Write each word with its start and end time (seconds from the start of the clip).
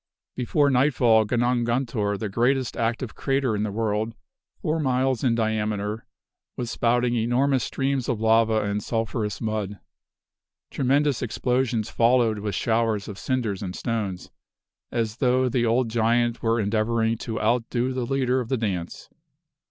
Before 0.35 0.71
nightfall 0.71 1.25
Gunung 1.27 1.63
guntur, 1.63 2.17
the 2.17 2.27
greatest 2.27 2.75
active 2.75 3.13
crater 3.13 3.55
in 3.55 3.61
the 3.61 3.71
world, 3.71 4.15
four 4.59 4.79
miles 4.79 5.23
in 5.23 5.35
diameter, 5.35 6.07
was 6.57 6.71
spouting 6.71 7.13
enormous 7.13 7.63
streams 7.65 8.09
of 8.09 8.19
lava 8.19 8.61
and 8.61 8.81
sulphurous 8.81 9.39
mud. 9.39 9.77
Tremendous 10.71 11.21
explosions 11.21 11.91
followed 11.91 12.39
with 12.39 12.55
showers 12.55 13.07
of 13.07 13.19
cinders 13.19 13.61
and 13.61 13.75
stones, 13.75 14.31
as 14.91 15.17
though 15.17 15.47
the 15.47 15.67
old 15.67 15.87
giant 15.91 16.41
were 16.41 16.59
endeavoring 16.59 17.15
to 17.19 17.39
out 17.39 17.69
do 17.69 17.93
the 17.93 18.07
leader 18.07 18.39
of 18.39 18.49
the 18.49 18.57
dance. 18.57 19.07